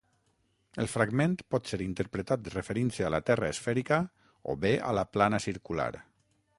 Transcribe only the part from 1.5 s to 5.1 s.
pot ser interpretat referint-se a la terra esfèrica o bé a la